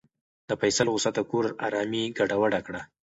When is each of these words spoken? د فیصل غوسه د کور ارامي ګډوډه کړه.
د 0.49 0.51
فیصل 0.61 0.87
غوسه 0.93 1.09
د 1.13 1.19
کور 1.31 1.45
ارامي 1.65 2.03
ګډوډه 2.17 2.59
کړه. 2.67 2.81